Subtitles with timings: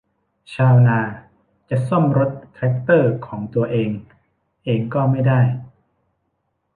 [0.53, 0.99] ชาวนา
[1.69, 3.89] จะซ่อมรถแทรกเตอร์ของตัวเอง
[4.65, 5.39] เองก็ไม่ได้